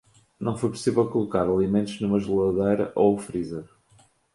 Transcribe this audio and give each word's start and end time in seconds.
Não 0.39 0.57
foi 0.57 0.71
possível 0.71 1.07
colocar 1.11 1.43
alimentos 1.47 2.01
em 2.01 2.05
uma 2.05 2.19
geladeira 2.19 2.91
ou 2.95 3.15
freezer. 3.19 3.65